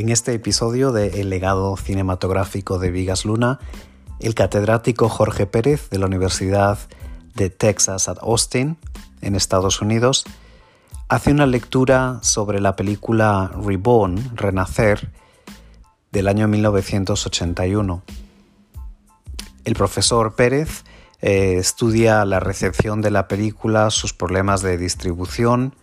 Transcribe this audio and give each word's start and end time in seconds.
En 0.00 0.08
este 0.08 0.32
episodio 0.32 0.92
de 0.92 1.20
El 1.20 1.28
legado 1.28 1.76
cinematográfico 1.76 2.78
de 2.78 2.90
Vigas 2.90 3.26
Luna, 3.26 3.58
el 4.18 4.34
catedrático 4.34 5.10
Jorge 5.10 5.44
Pérez 5.44 5.90
de 5.90 5.98
la 5.98 6.06
Universidad 6.06 6.78
de 7.34 7.50
Texas 7.50 8.08
at 8.08 8.16
Austin, 8.22 8.78
en 9.20 9.36
Estados 9.36 9.82
Unidos, 9.82 10.24
hace 11.10 11.32
una 11.32 11.44
lectura 11.44 12.18
sobre 12.22 12.62
la 12.62 12.76
película 12.76 13.50
Reborn, 13.62 14.38
Renacer, 14.38 15.10
del 16.12 16.28
año 16.28 16.48
1981. 16.48 18.02
El 19.66 19.74
profesor 19.74 20.34
Pérez 20.34 20.84
eh, 21.20 21.56
estudia 21.58 22.24
la 22.24 22.40
recepción 22.40 23.02
de 23.02 23.10
la 23.10 23.28
película, 23.28 23.90
sus 23.90 24.14
problemas 24.14 24.62
de 24.62 24.78
distribución 24.78 25.74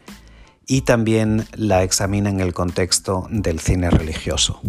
y 0.67 0.81
también 0.81 1.47
la 1.55 1.83
examina 1.83 2.29
en 2.29 2.41
el 2.41 2.53
contexto 2.53 3.25
del 3.31 3.59
cine 3.59 3.89
religioso. 3.89 4.61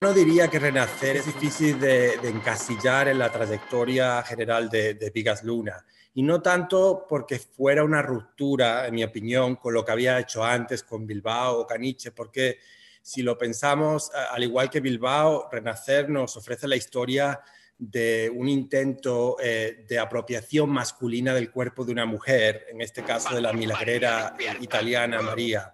No 0.00 0.12
diría 0.12 0.48
que 0.48 0.58
Renacer 0.58 1.16
es 1.16 1.26
difícil 1.26 1.80
de, 1.80 2.14
encasillar 2.24 3.08
en 3.08 3.18
la 3.18 3.30
trayectoria 3.30 4.22
general 4.22 4.68
de, 4.70 4.94
de 4.94 5.10
Vigas 5.10 5.42
Luna 5.42 5.84
y 6.14 6.22
no 6.22 6.40
tanto 6.40 7.04
porque 7.06 7.38
fuera 7.38 7.84
una 7.84 8.00
ruptura, 8.00 8.86
en 8.86 8.94
mi 8.94 9.04
opinión, 9.04 9.56
con 9.56 9.74
lo 9.74 9.84
que 9.84 9.92
había 9.92 10.18
hecho 10.18 10.42
antes 10.42 10.82
con 10.82 11.06
Bilbao 11.06 11.60
o 11.60 11.66
Caniche, 11.66 12.12
porque 12.12 12.58
si 13.06 13.22
lo 13.22 13.38
pensamos, 13.38 14.10
al 14.32 14.42
igual 14.42 14.68
que 14.68 14.80
Bilbao, 14.80 15.48
Renacer 15.48 16.10
nos 16.10 16.36
ofrece 16.36 16.66
la 16.66 16.74
historia 16.74 17.40
de 17.78 18.28
un 18.34 18.48
intento 18.48 19.36
eh, 19.40 19.84
de 19.88 19.96
apropiación 20.00 20.70
masculina 20.70 21.32
del 21.32 21.52
cuerpo 21.52 21.84
de 21.84 21.92
una 21.92 22.04
mujer, 22.04 22.66
en 22.68 22.80
este 22.80 23.04
caso 23.04 23.32
de 23.32 23.40
la 23.40 23.52
milagrera 23.52 24.36
italiana 24.60 25.22
María. 25.22 25.72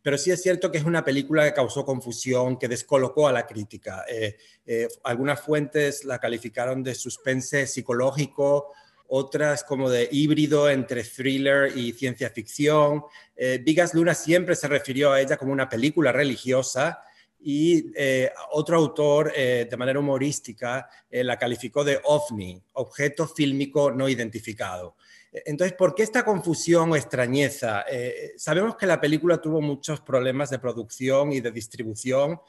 Pero 0.00 0.16
sí 0.16 0.30
es 0.30 0.42
cierto 0.42 0.72
que 0.72 0.78
es 0.78 0.84
una 0.84 1.04
película 1.04 1.44
que 1.44 1.52
causó 1.52 1.84
confusión, 1.84 2.58
que 2.58 2.66
descolocó 2.66 3.28
a 3.28 3.32
la 3.32 3.46
crítica. 3.46 4.06
Eh, 4.08 4.38
eh, 4.64 4.88
algunas 5.04 5.38
fuentes 5.42 6.06
la 6.06 6.18
calificaron 6.18 6.82
de 6.82 6.94
suspense 6.94 7.66
psicológico, 7.66 8.72
otras 9.12 9.64
como 9.64 9.90
de 9.90 10.08
híbrido 10.12 10.70
entre 10.70 11.02
thriller 11.02 11.76
y 11.76 11.92
ciencia 11.92 12.30
ficción. 12.30 13.02
Eh, 13.34 13.60
Vigas 13.62 13.92
Luna 13.92 14.14
siempre 14.14 14.54
se 14.54 14.68
refirió 14.68 15.12
a 15.12 15.20
ella 15.20 15.36
como 15.36 15.52
una 15.52 15.68
película 15.68 16.12
religiosa 16.12 17.02
y 17.40 17.90
eh, 17.96 18.30
otro 18.52 18.76
autor, 18.76 19.32
eh, 19.34 19.66
de 19.68 19.76
manera 19.76 19.98
humorística, 19.98 20.88
la 21.10 21.36
calificó 21.36 21.82
de 21.82 22.00
ovni, 22.04 22.62
objeto 22.74 23.26
fílmico 23.26 23.90
no 23.90 24.08
identificado. 24.08 24.94
Entonces, 25.32 25.76
¿por 25.76 25.94
qué 25.94 26.02
esta 26.04 26.24
confusión 26.24 26.92
o 26.92 26.96
extrañeza? 26.96 27.84
sabemos 28.36 28.76
que 28.76 28.86
la 28.86 29.00
película 29.00 29.40
tuvo 29.40 29.60
muchos 29.60 30.00
problemas 30.00 30.50
de 30.50 30.58
producción 30.58 31.32
y 31.32 31.40
de 31.40 31.52
distribución. 31.52 32.40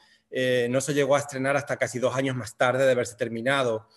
no 0.68 0.80
se 0.80 0.94
llegó 0.94 1.14
a 1.16 1.20
estrenar 1.20 1.56
hasta 1.56 1.76
casi 1.76 1.98
dos 2.00 2.14
años 2.14 2.36
más 2.36 2.56
tarde 2.56 2.84
de 2.84 2.92
haberse 2.92 3.16
terminado. 3.16 3.88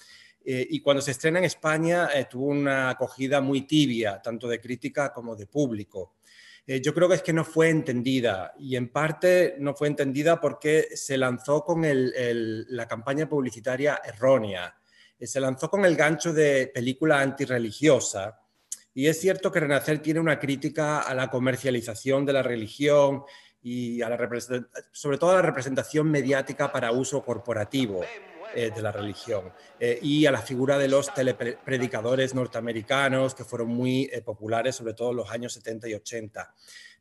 Eh, 0.47 0.67
y 0.69 0.79
cuando 0.79 1.01
se 1.01 1.09
estrena 1.09 1.39
en 1.39 1.45
España 1.45 2.09
eh, 2.13 2.27
tuvo 2.29 2.45
una 2.45 2.91
acogida 2.91 3.41
muy 3.41 3.61
tibia, 3.61 4.21
tanto 4.21 4.47
de 4.47 4.61
crítica 4.61 5.11
como 5.11 5.35
de 5.35 5.47
público. 5.47 6.17
Eh, 6.67 6.79
yo 6.81 6.93
creo 6.93 7.09
que 7.09 7.15
es 7.15 7.23
que 7.23 7.33
no 7.33 7.43
fue 7.43 7.69
entendida 7.69 8.53
y 8.59 8.75
en 8.75 8.89
parte 8.89 9.55
no 9.57 9.73
fue 9.73 9.87
entendida 9.87 10.39
porque 10.39 10.89
se 10.93 11.17
lanzó 11.17 11.63
con 11.63 11.81
la 11.83 12.87
campaña 12.87 13.27
publicitaria 13.27 13.99
errónea. 14.03 14.75
se 15.19 15.39
lanzó 15.39 15.69
con 15.69 15.83
el 15.83 15.95
gancho 15.95 16.31
de 16.31 16.71
película 16.73 17.21
antirreligiosa. 17.21 18.39
Y 18.93 19.07
es 19.07 19.19
cierto 19.19 19.51
que 19.51 19.59
Renacer 19.59 19.99
tiene 19.99 20.19
una 20.19 20.39
crítica 20.39 21.01
a 21.01 21.13
la 21.15 21.29
comercialización 21.29 22.25
de 22.25 22.33
la 22.33 22.43
religión 22.43 23.23
y 23.61 24.01
a 24.03 24.09
la 24.09 24.29
sobre 24.91 25.17
todo 25.17 25.31
a 25.31 25.35
la 25.35 25.41
representación 25.41 26.09
mediática 26.09 26.71
para 26.71 26.91
uso 26.91 27.23
corporativo. 27.23 28.01
Eh, 28.57 28.71
de 28.73 28.81
la 28.81 28.89
religión 28.89 29.51
eh, 29.77 29.99
y 30.01 30.25
a 30.25 30.31
la 30.31 30.41
figura 30.41 30.77
de 30.77 30.87
los 30.87 31.13
telepredicadores 31.13 32.33
norteamericanos 32.33 33.35
que 33.35 33.43
fueron 33.43 33.67
muy 33.67 34.09
eh, 34.13 34.21
populares, 34.21 34.77
sobre 34.77 34.93
todo 34.93 35.11
en 35.11 35.17
los 35.17 35.29
años 35.29 35.51
70 35.51 35.89
y 35.89 35.93
80. 35.95 36.53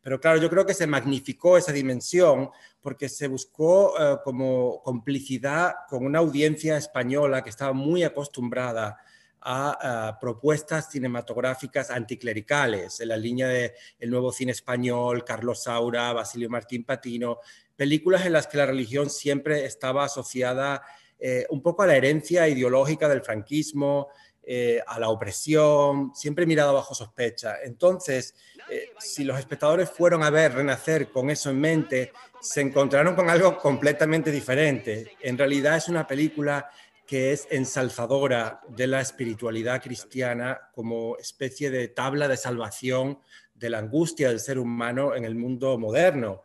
Pero 0.02 0.18
claro, 0.18 0.40
yo 0.40 0.50
creo 0.50 0.66
que 0.66 0.74
se 0.74 0.88
magnificó 0.88 1.56
esa 1.56 1.70
dimensión 1.70 2.50
porque 2.80 3.08
se 3.08 3.28
buscó 3.28 3.94
como 4.24 4.82
complicidad 4.82 5.74
con 5.88 6.04
una 6.04 6.18
audiencia 6.18 6.76
española 6.76 7.44
que 7.44 7.50
estaba 7.50 7.72
muy 7.72 8.02
acostumbrada 8.02 8.98
a, 9.40 10.18
propuestas 10.20 10.90
cinematográficas 10.90 11.90
anticlericales, 11.90 12.98
en 13.00 13.08
la 13.08 13.16
línea 13.16 13.46
de 13.46 13.74
el 13.98 14.10
nuevo 14.10 14.32
cine 14.32 14.52
español, 14.52 15.24
Carlos 15.24 15.62
Saura, 15.62 16.12
Basilio 16.12 16.50
Martín 16.50 16.84
Patino, 16.84 17.38
películas 17.76 18.26
en 18.26 18.32
las 18.32 18.46
que 18.46 18.58
la 18.58 18.66
religión 18.66 19.08
siempre 19.08 19.64
estaba 19.64 20.04
asociada 20.04 20.82
eh, 21.18 21.46
un 21.50 21.62
poco 21.62 21.82
a 21.82 21.86
la 21.86 21.96
herencia 21.96 22.48
ideológica 22.48 23.08
del 23.08 23.22
franquismo, 23.22 24.08
eh, 24.42 24.82
a 24.86 24.98
la 24.98 25.08
opresión, 25.08 26.14
siempre 26.14 26.44
mirado 26.44 26.74
bajo 26.74 26.94
sospecha. 26.94 27.62
Entonces, 27.62 28.34
eh, 28.68 28.90
si 28.98 29.24
los 29.24 29.38
espectadores 29.38 29.90
fueron 29.90 30.22
a 30.22 30.30
ver 30.30 30.54
Renacer 30.54 31.08
con 31.08 31.30
eso 31.30 31.50
en 31.50 31.60
mente, 31.60 32.12
se 32.40 32.60
encontraron 32.60 33.14
con 33.14 33.30
algo 33.30 33.56
completamente 33.56 34.30
diferente. 34.30 35.16
En 35.22 35.38
realidad 35.38 35.76
es 35.76 35.88
una 35.88 36.06
película 36.06 36.68
que 37.06 37.32
es 37.32 37.46
ensalzadora 37.50 38.60
de 38.68 38.86
la 38.86 39.00
espiritualidad 39.00 39.82
cristiana 39.82 40.70
como 40.74 41.16
especie 41.16 41.70
de 41.70 41.88
tabla 41.88 42.28
de 42.28 42.36
salvación 42.36 43.20
de 43.54 43.70
la 43.70 43.78
angustia 43.78 44.28
del 44.28 44.40
ser 44.40 44.58
humano 44.58 45.14
en 45.14 45.24
el 45.24 45.34
mundo 45.34 45.78
moderno. 45.78 46.42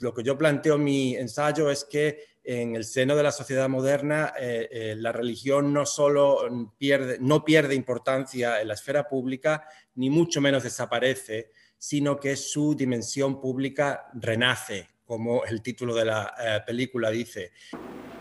lo 0.00 0.12
que 0.12 0.22
yo 0.22 0.36
planteo 0.36 0.74
en 0.74 0.84
mi 0.84 1.16
ensayo 1.16 1.70
es 1.70 1.84
que 1.84 2.37
en 2.50 2.76
el 2.76 2.84
seno 2.84 3.14
de 3.14 3.22
la 3.22 3.30
sociedad 3.30 3.68
moderna, 3.68 4.32
eh, 4.40 4.68
eh, 4.72 4.94
la 4.96 5.12
religión 5.12 5.70
no 5.70 5.84
solo 5.84 6.72
pierde, 6.78 7.18
no 7.20 7.44
pierde 7.44 7.74
importancia 7.74 8.62
en 8.62 8.68
la 8.68 8.72
esfera 8.74 9.06
pública, 9.06 9.68
ni 9.96 10.08
mucho 10.08 10.40
menos 10.40 10.62
desaparece, 10.62 11.50
sino 11.76 12.18
que 12.18 12.36
su 12.36 12.74
dimensión 12.74 13.38
pública 13.38 14.06
renace, 14.14 14.88
como 15.04 15.44
el 15.44 15.60
título 15.60 15.94
de 15.94 16.06
la 16.06 16.34
eh, 16.40 16.60
película 16.66 17.10
dice. 17.10 17.52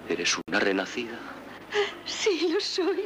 ¿Eres 0.09 0.35
una 0.45 0.59
renacida? 0.59 1.17
Sí, 2.03 2.49
lo 2.51 2.59
soy. 2.59 3.05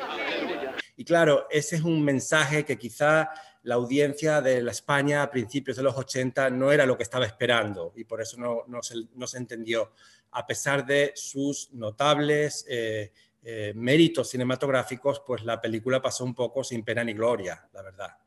Y 0.97 1.05
claro, 1.05 1.45
ese 1.51 1.75
es 1.75 1.83
un 1.83 2.03
mensaje 2.03 2.65
que 2.65 2.79
quizá 2.79 3.29
la 3.63 3.75
audiencia 3.75 4.41
de 4.41 4.61
la 4.61 4.72
España 4.72 5.22
a 5.22 5.29
principios 5.29 5.77
de 5.77 5.83
los 5.83 5.95
80 5.95 6.49
no 6.49 6.72
era 6.72 6.85
lo 6.85 6.97
que 6.97 7.03
estaba 7.03 7.25
esperando 7.25 7.94
y 7.95 8.03
por 8.05 8.22
eso 8.22 8.38
no, 8.38 8.81
se 9.27 9.38
entendió 9.38 9.91
a 10.31 10.47
pesar 10.47 10.85
de 10.85 11.11
sus 11.16 11.72
notables 11.73 12.66
eh, 12.69 13.11
eh, 13.44 13.73
méritos 13.75 14.29
cinematográficos, 14.29 15.22
pues 15.25 15.44
la 15.44 15.59
película 15.59 16.01
pasó 16.01 16.23
un 16.23 16.33
poco 16.33 16.63
sin 16.63 16.83
pena 16.83 17.03
ni 17.03 17.13
gloria, 17.13 17.67
la 17.73 17.81
verdad. 17.81 18.17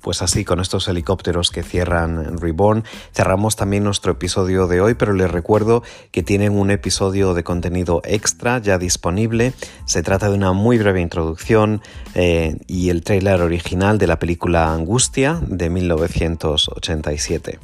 Pues 0.00 0.22
así, 0.22 0.44
con 0.44 0.60
estos 0.60 0.88
helicópteros 0.88 1.50
que 1.50 1.62
cierran 1.62 2.38
Reborn, 2.38 2.84
cerramos 3.12 3.56
también 3.56 3.84
nuestro 3.84 4.12
episodio 4.12 4.66
de 4.66 4.80
hoy, 4.80 4.94
pero 4.94 5.12
les 5.12 5.30
recuerdo 5.30 5.82
que 6.10 6.22
tienen 6.22 6.56
un 6.56 6.70
episodio 6.70 7.34
de 7.34 7.44
contenido 7.44 8.00
extra 8.04 8.58
ya 8.58 8.78
disponible. 8.78 9.52
Se 9.84 10.02
trata 10.02 10.28
de 10.28 10.36
una 10.36 10.52
muy 10.52 10.78
breve 10.78 11.00
introducción 11.00 11.82
eh, 12.14 12.56
y 12.66 12.90
el 12.90 13.02
tráiler 13.02 13.40
original 13.40 13.98
de 13.98 14.06
la 14.06 14.18
película 14.18 14.72
Angustia 14.72 15.40
de 15.46 15.70
1987. 15.70 17.58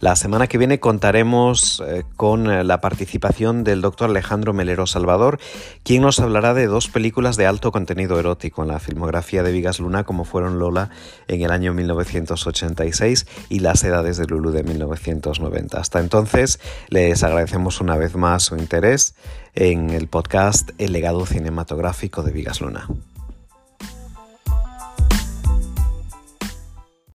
La 0.00 0.16
semana 0.16 0.46
que 0.46 0.58
viene 0.58 0.80
contaremos 0.80 1.82
eh, 1.86 2.04
con 2.16 2.50
eh, 2.50 2.64
la 2.64 2.80
participación 2.80 3.64
del 3.64 3.80
doctor 3.80 4.10
Alejandro 4.10 4.52
Melero 4.52 4.86
Salvador, 4.86 5.38
quien 5.84 6.02
nos 6.02 6.18
hablará 6.20 6.54
de 6.54 6.66
dos 6.66 6.88
películas 6.88 7.36
de 7.36 7.46
alto 7.46 7.70
contenido 7.72 8.18
erótico 8.18 8.62
en 8.62 8.68
la 8.68 8.80
filmografía 8.80 9.42
de 9.42 9.52
Vigas 9.52 9.78
Luna, 9.78 10.04
como 10.04 10.24
fueron 10.24 10.58
Lola 10.58 10.90
en 11.28 11.42
el 11.42 11.50
año 11.50 11.72
1986 11.72 13.26
y 13.48 13.60
Las 13.60 13.84
Edades 13.84 14.16
de 14.16 14.26
Lulu 14.26 14.50
de 14.50 14.64
1990. 14.64 15.78
Hasta 15.78 16.00
entonces, 16.00 16.60
les 16.88 17.22
agradecemos 17.22 17.80
una 17.80 17.96
vez 17.96 18.16
más 18.16 18.44
su 18.44 18.56
interés 18.56 19.14
en 19.54 19.90
el 19.90 20.08
podcast 20.08 20.70
El 20.78 20.92
legado 20.92 21.26
cinematográfico 21.26 22.22
de 22.22 22.32
Vigas 22.32 22.60
Luna. 22.60 22.88